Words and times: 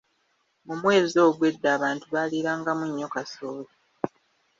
Mu 0.65 0.73
mwezi 0.81 1.15
ogwo 1.25 1.43
edda 1.51 1.67
abantu 1.77 2.05
baalirangamu 2.13 2.85
nnyo 2.89 3.07
kasooli. 3.13 3.71